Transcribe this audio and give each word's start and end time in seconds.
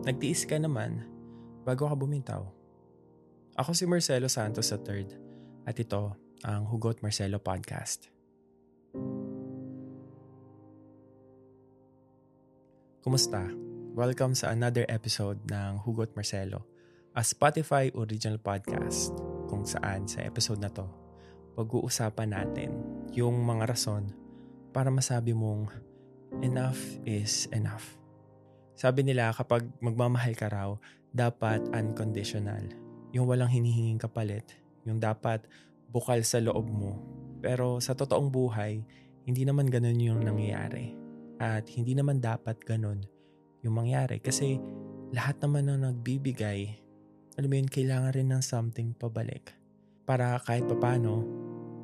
Nagtiis 0.00 0.48
ka 0.48 0.56
naman 0.56 1.04
bago 1.60 1.84
ka 1.84 1.92
bumitaw. 1.92 2.40
Ako 3.60 3.76
si 3.76 3.84
Marcelo 3.84 4.32
Santos 4.32 4.72
III 4.72 5.04
at 5.68 5.76
ito 5.76 6.16
ang 6.40 6.64
Hugot 6.72 7.04
Marcelo 7.04 7.36
Podcast. 7.36 8.08
Kumusta? 13.04 13.44
Welcome 13.92 14.32
sa 14.32 14.56
another 14.56 14.88
episode 14.88 15.36
ng 15.52 15.84
Hugot 15.84 16.16
Marcelo, 16.16 16.64
a 17.12 17.20
Spotify 17.20 17.92
original 17.92 18.40
podcast 18.40 19.12
kung 19.52 19.68
saan 19.68 20.08
sa 20.08 20.24
episode 20.24 20.64
na 20.64 20.72
to, 20.72 20.88
pag-uusapan 21.60 22.32
natin 22.32 22.72
yung 23.12 23.36
mga 23.44 23.76
rason 23.76 24.08
para 24.72 24.88
masabi 24.88 25.36
mong 25.36 25.68
enough 26.40 26.80
is 27.04 27.44
enough. 27.52 27.99
Sabi 28.78 29.04
nila 29.04 29.34
kapag 29.34 29.68
magmamahal 29.82 30.32
ka 30.38 30.48
raw, 30.48 30.72
dapat 31.10 31.66
unconditional. 31.74 32.70
Yung 33.10 33.26
walang 33.26 33.50
hinihinging 33.50 33.98
kapalit. 33.98 34.46
Yung 34.86 35.02
dapat 35.02 35.44
bukal 35.90 36.22
sa 36.22 36.38
loob 36.38 36.70
mo. 36.70 37.02
Pero 37.42 37.82
sa 37.82 37.98
totoong 37.98 38.30
buhay, 38.30 38.80
hindi 39.26 39.42
naman 39.42 39.66
ganun 39.66 39.98
yung 39.98 40.20
nangyayari. 40.22 40.94
At 41.40 41.66
hindi 41.72 41.98
naman 41.98 42.22
dapat 42.22 42.62
ganun 42.62 43.02
yung 43.66 43.74
mangyari. 43.74 44.22
Kasi 44.22 44.60
lahat 45.10 45.42
naman 45.42 45.66
na 45.66 45.90
nagbibigay, 45.90 46.78
alam 47.36 47.48
mo 47.50 47.54
yun, 47.58 47.68
kailangan 47.68 48.14
rin 48.14 48.28
ng 48.30 48.42
something 48.44 48.94
pabalik. 48.94 49.56
Para 50.06 50.38
kahit 50.42 50.66
papano, 50.66 51.26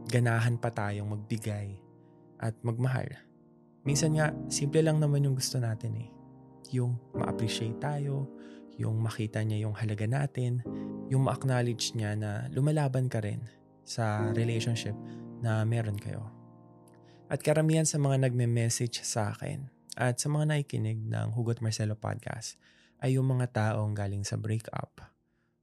ganahan 0.07 0.61
pa 0.61 0.71
tayong 0.71 1.13
magbigay 1.13 1.77
at 2.39 2.55
magmahal. 2.63 3.09
Minsan 3.83 4.19
nga, 4.19 4.31
simple 4.51 4.83
lang 4.83 4.99
naman 4.99 5.25
yung 5.25 5.39
gusto 5.39 5.59
natin 5.59 5.95
eh 5.99 6.16
yung 6.73 6.99
ma-appreciate 7.15 7.79
tayo, 7.79 8.31
yung 8.77 9.01
makita 9.01 9.41
niya 9.41 9.69
yung 9.69 9.75
halaga 9.77 10.05
natin, 10.05 10.61
yung 11.09 11.25
ma-acknowledge 11.25 11.97
niya 11.97 12.13
na 12.17 12.49
lumalaban 12.53 13.09
ka 13.09 13.25
rin 13.25 13.41
sa 13.87 14.33
relationship 14.35 14.95
na 15.41 15.65
meron 15.65 15.97
kayo. 15.97 16.29
At 17.27 17.43
karamihan 17.43 17.87
sa 17.87 17.99
mga 17.99 18.27
nagme-message 18.29 19.03
sa 19.03 19.35
akin 19.35 19.67
at 19.99 20.21
sa 20.21 20.29
mga 20.31 20.55
nakikinig 20.55 21.01
ng 21.09 21.35
Hugot 21.35 21.59
Marcelo 21.65 21.99
Podcast 21.99 22.61
ay 23.03 23.19
yung 23.19 23.27
mga 23.27 23.51
taong 23.53 23.97
galing 23.97 24.23
sa 24.23 24.39
breakup 24.39 25.03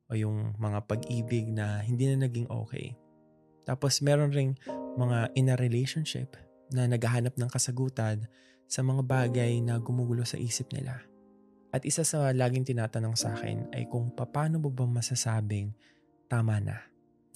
o 0.10 0.18
yung 0.18 0.58
mga 0.60 0.84
pag-ibig 0.86 1.48
na 1.50 1.82
hindi 1.86 2.10
na 2.12 2.28
naging 2.28 2.50
okay. 2.52 2.98
Tapos 3.64 4.04
meron 4.04 4.36
ring 4.36 4.60
mga 5.00 5.32
in 5.40 5.50
a 5.50 5.56
relationship 5.56 6.36
na 6.74 6.90
naghahanap 6.90 7.38
ng 7.38 7.50
kasagutan 7.50 8.28
sa 8.74 8.82
mga 8.82 9.06
bagay 9.06 9.62
na 9.62 9.78
gumugulo 9.78 10.26
sa 10.26 10.42
isip 10.42 10.74
nila. 10.74 10.98
At 11.70 11.86
isa 11.86 12.02
sa 12.02 12.34
laging 12.34 12.74
tinatanong 12.74 13.14
sa 13.14 13.38
akin 13.38 13.70
ay 13.70 13.86
kung 13.86 14.10
paano 14.18 14.58
mo 14.58 14.74
ba 14.74 14.90
masasabing 14.90 15.70
tama 16.26 16.58
na, 16.58 16.82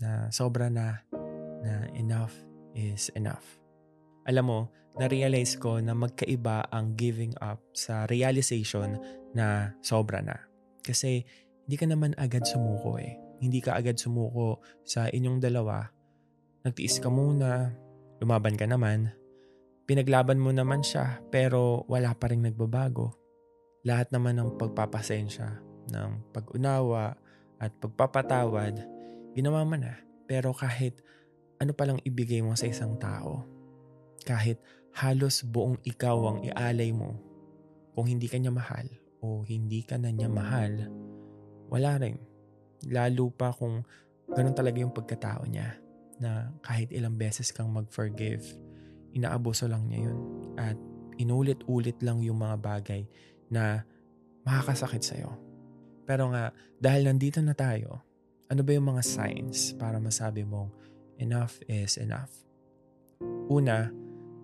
na 0.01 0.33
sobra 0.33 0.73
na, 0.73 1.05
na 1.61 1.85
enough 1.93 2.33
is 2.73 3.13
enough. 3.13 3.61
Alam 4.25 4.45
mo, 4.49 4.59
na-realize 4.97 5.61
ko 5.61 5.77
na 5.77 5.93
magkaiba 5.93 6.73
ang 6.73 6.97
giving 6.97 7.37
up 7.37 7.61
sa 7.77 8.09
realization 8.09 8.97
na 9.37 9.77
sobra 9.85 10.25
na. 10.25 10.41
Kasi 10.81 11.21
hindi 11.69 11.77
ka 11.77 11.85
naman 11.85 12.17
agad 12.17 12.49
sumuko 12.49 12.97
eh. 12.97 13.13
Hindi 13.37 13.61
ka 13.61 13.77
agad 13.77 14.01
sumuko 14.01 14.65
sa 14.81 15.05
inyong 15.05 15.37
dalawa. 15.37 15.85
Nagtiis 16.65 16.97
ka 16.97 17.13
muna, 17.13 17.69
lumaban 18.17 18.57
ka 18.57 18.65
naman, 18.65 19.13
Pinaglaban 19.87 20.35
mo 20.35 20.51
naman 20.51 20.83
siya 20.83 21.23
pero 21.31 21.87
wala 21.87 22.11
pa 22.11 22.27
rin 22.27 22.43
nagbabago. 22.43 23.15
Lahat 23.87 24.11
naman 24.11 24.35
ng 24.35 24.59
pagpapasensya, 24.59 25.63
ng 25.95 26.35
pag-unawa 26.35 27.15
at 27.55 27.71
pagpapatawad, 27.79 28.83
ginawa 29.31 29.63
mo 29.63 29.79
na. 29.79 29.95
Pero 30.27 30.51
kahit 30.51 30.99
ano 31.63 31.71
palang 31.71 32.03
ibigay 32.03 32.43
mo 32.43 32.51
sa 32.59 32.67
isang 32.67 32.99
tao, 32.99 33.47
kahit 34.27 34.59
halos 34.91 35.47
buong 35.47 35.79
ikaw 35.87 36.35
ang 36.35 36.39
ialay 36.43 36.91
mo, 36.91 37.15
kung 37.95 38.11
hindi 38.11 38.27
ka 38.27 38.35
niya 38.37 38.51
mahal 38.51 38.91
o 39.23 39.47
hindi 39.47 39.87
ka 39.87 39.95
na 39.95 40.11
niya 40.11 40.27
mahal, 40.27 40.91
wala 41.71 41.95
rin. 41.95 42.19
Lalo 42.91 43.31
pa 43.31 43.55
kung 43.55 43.87
ganun 44.35 44.51
talaga 44.51 44.83
yung 44.83 44.91
pagkatao 44.91 45.47
niya 45.47 45.79
na 46.19 46.51
kahit 46.59 46.91
ilang 46.91 47.15
beses 47.15 47.55
kang 47.55 47.71
mag-forgive, 47.71 48.43
inaabuso 49.13 49.69
lang 49.69 49.87
niya 49.87 50.09
yun. 50.11 50.19
At 50.57 50.77
inulit-ulit 51.21 51.99
lang 52.01 52.21
yung 52.23 52.41
mga 52.41 52.57
bagay 52.59 53.03
na 53.51 53.83
makakasakit 54.43 55.03
sa'yo. 55.03 55.31
Pero 56.07 56.31
nga, 56.31 56.55
dahil 56.79 57.11
nandito 57.11 57.43
na 57.43 57.51
tayo, 57.51 58.03
ano 58.47 58.61
ba 58.63 58.71
yung 58.71 58.95
mga 58.95 59.03
signs 59.03 59.75
para 59.75 59.99
masabi 59.99 60.47
mong 60.47 60.71
enough 61.19 61.59
is 61.67 61.99
enough? 61.99 62.31
Una, 63.51 63.91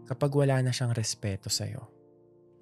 kapag 0.04 0.32
wala 0.36 0.60
na 0.60 0.76
siyang 0.76 0.92
respeto 0.92 1.48
sa'yo. 1.48 1.88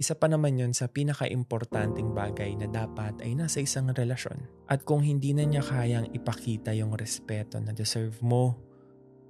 Isa 0.01 0.17
pa 0.17 0.25
naman 0.25 0.57
yun 0.57 0.73
sa 0.73 0.89
pinaka-importanting 0.89 2.17
bagay 2.17 2.57
na 2.57 2.65
dapat 2.65 3.21
ay 3.21 3.37
nasa 3.37 3.61
isang 3.61 3.93
relasyon. 3.93 4.49
At 4.65 4.81
kung 4.81 5.05
hindi 5.05 5.29
na 5.37 5.45
niya 5.45 5.61
kayang 5.61 6.09
ipakita 6.09 6.73
yung 6.73 6.97
respeto 6.97 7.61
na 7.61 7.69
deserve 7.69 8.17
mo, 8.25 8.57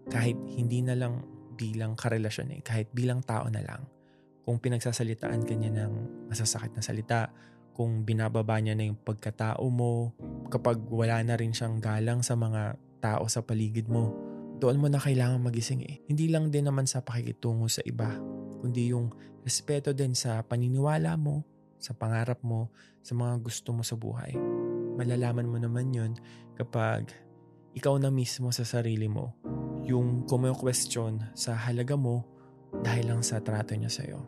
kahit 0.08 0.40
hindi 0.56 0.80
na 0.80 0.96
lang 0.96 1.28
bilang 1.56 1.94
karelasyon 1.96 2.58
eh, 2.58 2.62
kahit 2.64 2.90
bilang 2.92 3.22
tao 3.24 3.48
na 3.48 3.62
lang. 3.64 3.86
Kung 4.42 4.58
pinagsasalitaan 4.58 5.46
ka 5.46 5.54
niya 5.54 5.72
ng 5.72 5.94
masasakit 6.32 6.74
na 6.74 6.84
salita, 6.84 7.30
kung 7.72 8.04
binababa 8.04 8.60
niya 8.60 8.76
na 8.76 8.90
yung 8.90 9.00
pagkatao 9.00 9.64
mo, 9.72 10.12
kapag 10.52 10.82
wala 10.92 11.22
na 11.24 11.38
rin 11.40 11.56
siyang 11.56 11.80
galang 11.80 12.20
sa 12.26 12.36
mga 12.36 12.76
tao 13.00 13.26
sa 13.32 13.42
paligid 13.42 13.88
mo, 13.88 14.12
doon 14.62 14.78
mo 14.78 14.88
na 14.92 15.02
kailangan 15.02 15.42
magising 15.42 15.82
eh. 15.82 15.98
Hindi 16.06 16.30
lang 16.30 16.54
din 16.54 16.70
naman 16.70 16.86
sa 16.86 17.02
pakikitungo 17.02 17.66
sa 17.66 17.82
iba, 17.82 18.14
kundi 18.62 18.94
yung 18.94 19.10
respeto 19.42 19.90
din 19.96 20.14
sa 20.14 20.46
paniniwala 20.46 21.18
mo, 21.18 21.42
sa 21.82 21.98
pangarap 21.98 22.46
mo, 22.46 22.70
sa 23.02 23.18
mga 23.18 23.42
gusto 23.42 23.74
mo 23.74 23.82
sa 23.82 23.98
buhay. 23.98 24.38
Malalaman 25.02 25.50
mo 25.50 25.58
naman 25.58 25.90
yun 25.90 26.14
kapag 26.54 27.10
ikaw 27.74 27.98
na 27.98 28.14
mismo 28.14 28.54
sa 28.54 28.62
sarili 28.62 29.10
mo 29.10 29.34
yung 29.86 30.26
kumu-question 30.30 31.22
sa 31.34 31.58
halaga 31.58 31.98
mo 31.98 32.26
dahil 32.82 33.12
lang 33.12 33.22
sa 33.26 33.44
trato 33.44 33.76
niya 33.76 33.92
sa'yo. 33.92 34.22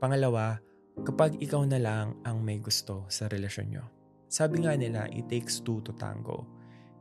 Pangalawa, 0.00 0.58
kapag 1.02 1.42
ikaw 1.42 1.66
na 1.66 1.82
lang 1.82 2.14
ang 2.22 2.40
may 2.40 2.62
gusto 2.62 3.04
sa 3.10 3.26
relasyon 3.26 3.68
nyo. 3.74 3.84
Sabi 4.30 4.62
nga 4.62 4.74
nila, 4.78 5.10
it 5.10 5.26
takes 5.26 5.58
two 5.62 5.82
to 5.82 5.94
tango. 5.94 6.46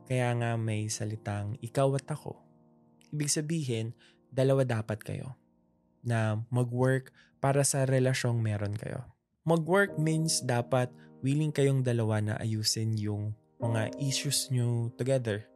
Kaya 0.09 0.33
nga 0.37 0.57
may 0.59 0.89
salitang 0.89 1.55
ikaw 1.61 1.93
at 1.97 2.09
ako. 2.09 2.37
Ibig 3.13 3.29
sabihin, 3.29 3.87
dalawa 4.33 4.65
dapat 4.65 5.05
kayo 5.05 5.37
na 6.03 6.41
mag-work 6.49 7.13
para 7.39 7.61
sa 7.63 7.85
relasyong 7.85 8.41
meron 8.41 8.75
kayo. 8.75 9.05
Mag-work 9.45 9.95
means 10.01 10.43
dapat 10.43 10.91
willing 11.23 11.53
kayong 11.53 11.85
dalawa 11.85 12.19
na 12.19 12.33
ayusin 12.41 12.99
yung 12.99 13.31
mga 13.63 13.95
issues 14.01 14.51
nyo 14.51 14.91
together 14.99 15.47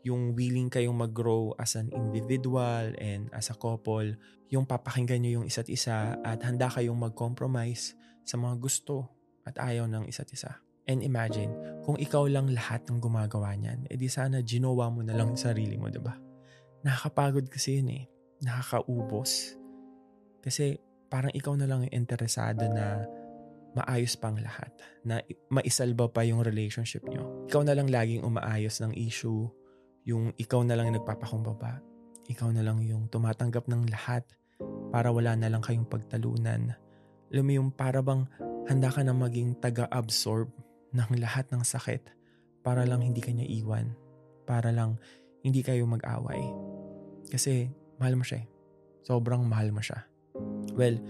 yung 0.00 0.32
willing 0.32 0.72
kayong 0.72 0.96
mag-grow 0.96 1.52
as 1.60 1.76
an 1.76 1.92
individual 1.92 2.92
and 2.96 3.28
as 3.36 3.52
a 3.52 3.56
couple, 3.56 4.16
yung 4.48 4.64
papakinggan 4.64 5.20
nyo 5.22 5.40
yung 5.40 5.46
isa't 5.46 5.68
isa 5.68 6.16
at 6.24 6.40
handa 6.42 6.66
kayong 6.72 6.96
mag-compromise 6.96 7.94
sa 8.24 8.40
mga 8.40 8.56
gusto 8.58 9.12
at 9.44 9.56
ayaw 9.60 9.84
ng 9.86 10.08
isa't 10.08 10.30
isa. 10.32 10.58
And 10.88 11.04
imagine, 11.06 11.52
kung 11.86 12.00
ikaw 12.00 12.26
lang 12.26 12.50
lahat 12.50 12.82
ng 12.88 12.98
gumagawa 12.98 13.54
niyan, 13.54 13.86
edi 13.92 14.10
sana 14.10 14.42
ginawa 14.42 14.90
mo 14.90 15.06
na 15.06 15.14
lang 15.14 15.38
sarili 15.38 15.78
mo, 15.78 15.86
di 15.86 16.02
ba? 16.02 16.18
Nakakapagod 16.82 17.46
kasi 17.52 17.78
yun 17.78 17.92
eh. 17.94 18.04
Nakakaubos. 18.40 19.54
Kasi 20.40 20.80
parang 21.12 21.30
ikaw 21.30 21.54
na 21.54 21.68
lang 21.68 21.84
yung 21.86 21.94
interesado 21.94 22.64
na 22.72 23.04
maayos 23.76 24.16
pang 24.16 24.34
lahat. 24.34 24.72
Na 25.04 25.20
maisalba 25.52 26.10
pa 26.10 26.24
yung 26.26 26.42
relationship 26.42 27.04
nyo. 27.06 27.46
Ikaw 27.46 27.62
na 27.62 27.76
lang 27.76 27.86
laging 27.86 28.24
umaayos 28.24 28.80
ng 28.80 28.96
issue, 28.96 29.46
yung 30.04 30.32
ikaw 30.36 30.64
na 30.64 30.76
lang 30.76 30.92
nagpapakumbaba. 30.94 31.80
Ikaw 32.30 32.50
na 32.54 32.62
lang 32.62 32.80
yung 32.86 33.10
tumatanggap 33.10 33.66
ng 33.66 33.90
lahat 33.90 34.22
para 34.94 35.10
wala 35.10 35.34
na 35.34 35.50
lang 35.50 35.62
kayong 35.64 35.88
pagtalunan. 35.88 36.74
Alam 37.30 37.44
mo 37.46 37.52
yung 37.54 37.70
para 37.74 38.02
bang 38.02 38.26
handa 38.66 38.90
ka 38.90 39.02
na 39.02 39.14
maging 39.14 39.58
taga-absorb 39.58 40.50
ng 40.94 41.10
lahat 41.18 41.46
ng 41.50 41.62
sakit 41.62 42.06
para 42.60 42.84
lang 42.84 43.02
hindi 43.02 43.22
kanya 43.22 43.46
iwan. 43.46 43.94
Para 44.46 44.74
lang 44.74 44.98
hindi 45.40 45.62
kayo 45.64 45.86
mag-away. 45.86 46.42
Kasi 47.30 47.70
mahal 47.96 48.18
mo 48.18 48.24
siya 48.26 48.44
eh. 48.44 48.46
Sobrang 49.06 49.46
mahal 49.46 49.72
mo 49.72 49.80
siya. 49.80 50.04
Well, 50.76 51.00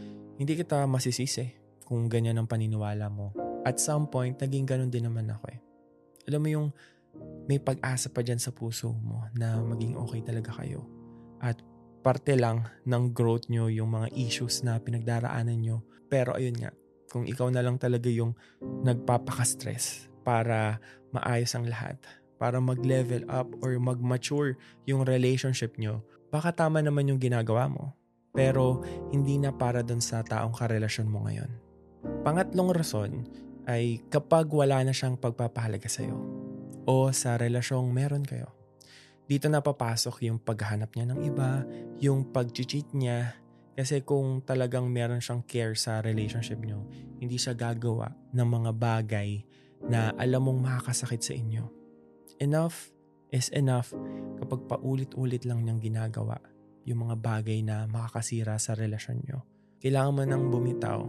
hindi 0.40 0.52
kita 0.56 0.86
masisisi 0.86 1.52
kung 1.84 2.06
ganyan 2.06 2.38
ang 2.38 2.46
paniniwala 2.46 3.10
mo. 3.10 3.34
At 3.66 3.76
some 3.76 4.08
point, 4.08 4.40
naging 4.40 4.64
ganun 4.64 4.88
din 4.88 5.04
naman 5.04 5.28
ako 5.28 5.52
eh. 5.52 5.60
Alam 6.30 6.40
mo 6.40 6.48
yung 6.48 6.68
may 7.50 7.58
pag-asa 7.58 8.12
pa 8.12 8.22
dyan 8.22 8.38
sa 8.38 8.54
puso 8.54 8.94
mo 9.02 9.26
na 9.34 9.58
maging 9.58 9.98
okay 9.98 10.22
talaga 10.22 10.54
kayo. 10.62 10.86
At 11.42 11.58
parte 12.00 12.38
lang 12.38 12.68
ng 12.86 13.12
growth 13.12 13.50
nyo 13.50 13.66
yung 13.66 13.92
mga 13.92 14.14
issues 14.14 14.62
na 14.62 14.78
pinagdaraanan 14.78 15.58
nyo. 15.58 15.82
Pero 16.06 16.34
ayun 16.38 16.56
nga, 16.58 16.70
Kung 17.10 17.26
ikaw 17.26 17.50
na 17.50 17.58
lang 17.58 17.74
talaga 17.74 18.06
yung 18.06 18.38
nagpapaka-stress 18.62 20.06
para 20.22 20.78
maayos 21.10 21.50
ang 21.58 21.66
lahat, 21.66 21.98
para 22.38 22.62
mag-level 22.62 23.26
up 23.26 23.50
or 23.66 23.74
mag-mature 23.82 24.54
yung 24.86 25.02
relationship 25.02 25.74
nyo, 25.74 26.06
baka 26.30 26.54
tama 26.54 26.78
naman 26.78 27.10
yung 27.10 27.18
ginagawa 27.18 27.66
mo. 27.66 27.98
Pero 28.30 28.86
hindi 29.10 29.42
na 29.42 29.50
para 29.50 29.82
dun 29.82 29.98
sa 29.98 30.22
taong 30.22 30.54
karelasyon 30.54 31.10
mo 31.10 31.26
ngayon. 31.26 31.50
Pangatlong 32.22 32.70
rason 32.70 33.26
ay 33.66 33.98
kapag 34.06 34.46
wala 34.46 34.86
na 34.86 34.94
siyang 34.94 35.18
pagpapahalaga 35.18 35.90
sa'yo 35.90 36.39
o 36.90 37.14
sa 37.14 37.38
relasyong 37.38 37.86
meron 37.94 38.26
kayo. 38.26 38.50
Dito 39.30 39.46
na 39.46 39.62
papasok 39.62 40.26
yung 40.26 40.42
paghahanap 40.42 40.90
niya 40.90 41.06
ng 41.14 41.20
iba, 41.22 41.62
yung 42.02 42.34
pag-cheat 42.34 42.90
niya, 42.98 43.38
kasi 43.78 44.02
kung 44.02 44.42
talagang 44.42 44.90
meron 44.90 45.22
siyang 45.22 45.46
care 45.46 45.78
sa 45.78 46.02
relationship 46.02 46.58
nyo, 46.58 46.82
hindi 47.22 47.38
siya 47.38 47.54
gagawa 47.54 48.10
ng 48.34 48.42
mga 48.42 48.70
bagay 48.74 49.46
na 49.86 50.10
alam 50.18 50.50
mong 50.50 50.66
makakasakit 50.66 51.22
sa 51.22 51.32
inyo. 51.38 51.70
Enough 52.42 52.90
is 53.30 53.54
enough 53.54 53.94
kapag 54.42 54.66
paulit-ulit 54.66 55.46
lang 55.46 55.62
niyang 55.62 55.78
ginagawa 55.78 56.42
yung 56.82 57.06
mga 57.06 57.16
bagay 57.22 57.62
na 57.62 57.86
makakasira 57.86 58.58
sa 58.58 58.74
relasyon 58.74 59.22
nyo. 59.22 59.46
Kailangan 59.78 60.12
mo 60.12 60.22
nang 60.26 60.44
bumitaw 60.50 61.00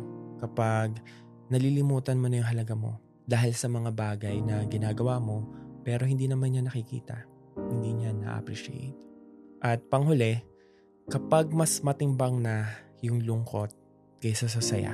kapag 0.45 1.01
nalilimutan 1.50 2.22
mo 2.22 2.30
na 2.30 2.45
yung 2.45 2.50
halaga 2.54 2.78
mo 2.78 3.01
dahil 3.25 3.57
sa 3.57 3.66
mga 3.66 3.89
bagay 3.92 4.38
na 4.45 4.62
ginagawa 4.69 5.18
mo 5.18 5.60
pero 5.81 6.06
hindi 6.06 6.30
naman 6.30 6.54
niya 6.54 6.63
nakikita. 6.66 7.25
Hindi 7.57 8.01
niya 8.01 8.12
na-appreciate. 8.16 8.95
At 9.62 9.86
panghuli, 9.89 10.42
kapag 11.12 11.51
mas 11.51 11.83
matimbang 11.83 12.42
na 12.42 12.66
yung 13.01 13.22
lungkot 13.25 13.74
kaysa 14.22 14.48
sa 14.48 14.62
saya. 14.62 14.94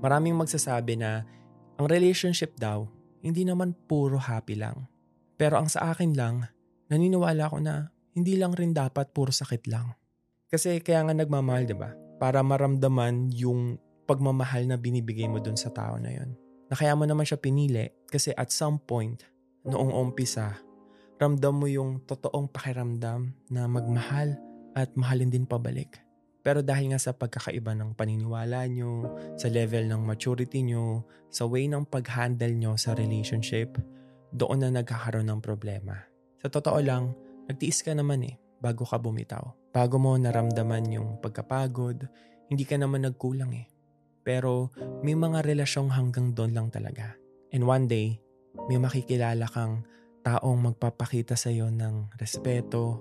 Maraming 0.00 0.38
magsasabi 0.38 0.96
na 0.96 1.26
ang 1.76 1.86
relationship 1.90 2.56
daw, 2.56 2.86
hindi 3.20 3.44
naman 3.44 3.76
puro 3.90 4.16
happy 4.16 4.56
lang. 4.56 4.88
Pero 5.36 5.60
ang 5.60 5.68
sa 5.68 5.92
akin 5.92 6.16
lang, 6.16 6.48
naniniwala 6.88 7.50
ko 7.50 7.58
na 7.60 7.90
hindi 8.16 8.38
lang 8.38 8.56
rin 8.56 8.72
dapat 8.72 9.12
puro 9.12 9.34
sakit 9.34 9.68
lang. 9.68 9.92
Kasi 10.50 10.82
kaya 10.82 11.06
nga 11.06 11.14
nagmamahal, 11.14 11.68
di 11.68 11.76
ba? 11.76 11.94
Para 12.18 12.42
maramdaman 12.42 13.30
yung 13.34 13.78
pagmamahal 14.08 14.66
na 14.66 14.74
binibigay 14.74 15.30
mo 15.30 15.38
dun 15.38 15.54
sa 15.54 15.70
tao 15.70 15.94
na 16.00 16.10
yon. 16.10 16.34
Na 16.66 16.74
kaya 16.74 16.94
mo 16.98 17.06
naman 17.06 17.22
siya 17.22 17.38
pinili 17.38 17.86
kasi 18.10 18.34
at 18.34 18.50
some 18.50 18.78
point, 18.82 19.22
noong 19.66 19.92
umpisa, 19.92 20.56
ramdam 21.20 21.56
mo 21.56 21.68
yung 21.68 22.00
totoong 22.08 22.48
pakiramdam 22.48 23.32
na 23.52 23.68
magmahal 23.68 24.36
at 24.72 24.88
mahalin 24.96 25.28
din 25.28 25.44
pabalik. 25.44 26.00
Pero 26.40 26.64
dahil 26.64 26.92
nga 26.92 27.00
sa 27.00 27.12
pagkakaiba 27.12 27.76
ng 27.76 27.92
paniniwala 27.92 28.64
nyo, 28.72 29.12
sa 29.36 29.52
level 29.52 29.84
ng 29.92 30.00
maturity 30.00 30.64
nyo, 30.64 31.04
sa 31.28 31.44
way 31.44 31.68
ng 31.68 31.84
pag-handle 31.84 32.56
nyo 32.56 32.80
sa 32.80 32.96
relationship, 32.96 33.76
doon 34.32 34.64
na 34.64 34.80
nagkakaroon 34.80 35.28
ng 35.28 35.40
problema. 35.44 36.00
Sa 36.40 36.48
totoo 36.48 36.80
lang, 36.80 37.12
nagtiis 37.44 37.84
ka 37.84 37.92
naman 37.92 38.24
eh, 38.24 38.40
bago 38.56 38.88
ka 38.88 38.96
bumitaw. 38.96 39.52
Bago 39.68 40.00
mo 40.00 40.16
naramdaman 40.16 40.88
yung 40.88 41.20
pagkapagod, 41.20 42.08
hindi 42.48 42.64
ka 42.64 42.80
naman 42.80 43.04
nagkulang 43.04 43.52
eh. 43.52 43.68
Pero 44.24 44.72
may 45.04 45.12
mga 45.12 45.44
relasyong 45.44 45.92
hanggang 45.92 46.32
doon 46.32 46.56
lang 46.56 46.68
talaga. 46.72 47.12
And 47.52 47.68
one 47.68 47.84
day, 47.84 48.16
may 48.68 48.78
makikilala 48.78 49.46
kang 49.46 49.86
taong 50.20 50.72
magpapakita 50.72 51.34
sa 51.34 51.48
iyo 51.48 51.72
ng 51.72 52.14
respeto, 52.20 53.00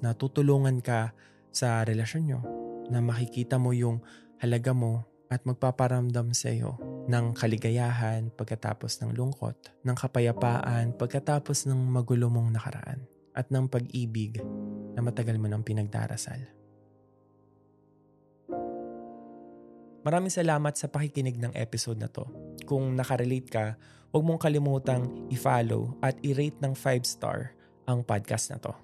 na 0.00 0.16
tutulungan 0.16 0.80
ka 0.80 1.12
sa 1.52 1.84
relasyon 1.84 2.24
nyo, 2.26 2.40
na 2.88 2.98
makikita 3.04 3.60
mo 3.60 3.70
yung 3.76 4.00
halaga 4.40 4.72
mo 4.72 5.06
at 5.30 5.44
magpaparamdam 5.46 6.34
sa 6.34 6.50
iyo 6.50 6.80
ng 7.06 7.36
kaligayahan 7.36 8.34
pagkatapos 8.34 9.02
ng 9.02 9.14
lungkot, 9.14 9.56
ng 9.86 9.96
kapayapaan 9.96 10.96
pagkatapos 10.96 11.70
ng 11.70 11.78
magulo 11.78 12.26
mong 12.32 12.50
nakaraan, 12.54 13.06
at 13.36 13.46
ng 13.52 13.70
pag-ibig 13.70 14.42
na 14.94 15.00
matagal 15.04 15.38
mo 15.38 15.46
nang 15.46 15.62
pinagdarasal. 15.62 16.60
Maraming 20.00 20.32
salamat 20.32 20.80
sa 20.80 20.88
pakikinig 20.88 21.36
ng 21.36 21.52
episode 21.52 22.00
na 22.00 22.08
to. 22.08 22.24
Kung 22.64 22.96
nakarelate 22.96 23.50
ka, 23.52 23.64
huwag 24.10 24.26
mong 24.26 24.42
kalimutang 24.42 25.06
i-follow 25.30 25.94
at 26.02 26.18
i-rate 26.26 26.58
ng 26.62 26.74
5 26.74 27.06
star 27.06 27.54
ang 27.86 28.02
podcast 28.02 28.50
na 28.50 28.58
to. 28.58 28.74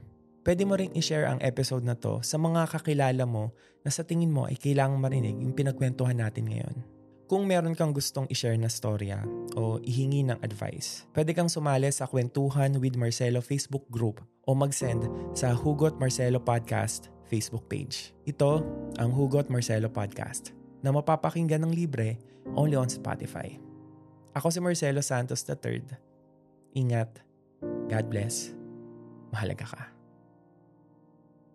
Pwede 0.47 0.63
mo 0.63 0.79
ring 0.79 0.95
i-share 0.95 1.27
ang 1.27 1.43
episode 1.43 1.83
na 1.83 1.99
to 1.99 2.23
sa 2.23 2.39
mga 2.39 2.71
kakilala 2.71 3.27
mo 3.27 3.51
na 3.83 3.91
sa 3.91 4.07
tingin 4.07 4.31
mo 4.31 4.47
ay 4.47 4.55
kailangang 4.55 5.03
marinig 5.03 5.37
yung 5.43 5.55
pinagkwentuhan 5.55 6.23
natin 6.23 6.47
ngayon. 6.47 6.79
Kung 7.27 7.43
meron 7.43 7.75
kang 7.75 7.91
gustong 7.91 8.31
i-share 8.31 8.55
na 8.55 8.71
storya 8.71 9.27
o 9.59 9.83
ihingi 9.83 10.23
ng 10.23 10.39
advice, 10.47 11.03
pwede 11.11 11.35
kang 11.35 11.51
sumali 11.51 11.91
sa 11.91 12.07
Kwentuhan 12.07 12.79
with 12.79 12.95
Marcelo 12.95 13.43
Facebook 13.43 13.83
group 13.91 14.23
o 14.47 14.55
mag-send 14.55 15.11
sa 15.35 15.51
Hugot 15.51 15.99
Marcelo 15.99 16.39
Podcast 16.39 17.11
Facebook 17.27 17.67
page. 17.67 18.15
Ito 18.31 18.63
ang 19.03 19.11
Hugot 19.11 19.51
Marcelo 19.51 19.91
Podcast 19.91 20.55
na 20.87 20.95
mapapakinggan 20.95 21.67
ng 21.67 21.75
libre 21.75 22.15
only 22.55 22.79
on 22.79 22.87
Spotify. 22.87 23.66
Ako 24.37 24.53
si 24.53 24.61
Marcelo 24.61 25.01
Santos 25.01 25.49
III. 25.49 25.97
Ingat. 26.77 27.25
God 27.89 28.07
bless. 28.13 28.53
Mahalaga 29.33 29.65
ka. 29.65 29.96